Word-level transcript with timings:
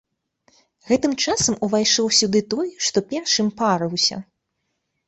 Гэтым 0.91 1.13
часам 1.27 1.59
увайшоў 1.67 2.09
сюды 2.21 2.39
той, 2.55 2.67
што 2.87 3.07
першым 3.13 3.47
парыўся. 3.63 4.17